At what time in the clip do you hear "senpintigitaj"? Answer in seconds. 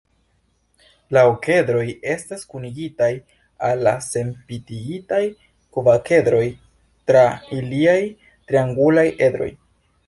4.07-5.23